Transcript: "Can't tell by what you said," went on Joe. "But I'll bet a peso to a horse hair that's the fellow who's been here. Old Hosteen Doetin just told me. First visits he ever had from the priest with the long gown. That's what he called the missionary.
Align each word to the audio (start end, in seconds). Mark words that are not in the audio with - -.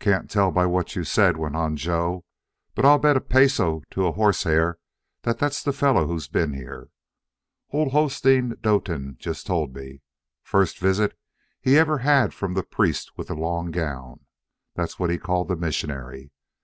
"Can't 0.00 0.28
tell 0.28 0.50
by 0.50 0.66
what 0.66 0.96
you 0.96 1.04
said," 1.04 1.36
went 1.36 1.54
on 1.54 1.76
Joe. 1.76 2.24
"But 2.74 2.84
I'll 2.84 2.98
bet 2.98 3.16
a 3.16 3.20
peso 3.20 3.84
to 3.92 4.08
a 4.08 4.10
horse 4.10 4.42
hair 4.42 4.80
that's 5.22 5.62
the 5.62 5.72
fellow 5.72 6.08
who's 6.08 6.26
been 6.26 6.54
here. 6.54 6.88
Old 7.70 7.92
Hosteen 7.92 8.56
Doetin 8.62 9.16
just 9.20 9.46
told 9.46 9.72
me. 9.72 10.02
First 10.42 10.80
visits 10.80 11.14
he 11.60 11.78
ever 11.78 11.98
had 11.98 12.34
from 12.34 12.54
the 12.54 12.64
priest 12.64 13.12
with 13.16 13.28
the 13.28 13.36
long 13.36 13.70
gown. 13.70 14.26
That's 14.74 14.98
what 14.98 15.08
he 15.08 15.18
called 15.18 15.46
the 15.46 15.54
missionary. 15.54 16.32